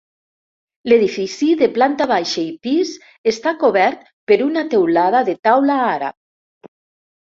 [0.91, 2.95] L'edifici, de planta baixa i pis,
[3.35, 6.71] està cobert per una teulada de taula àrab.